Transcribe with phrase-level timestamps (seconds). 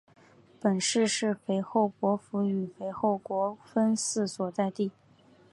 [0.59, 4.91] 本市是肥后国府与肥后国分寺所在地。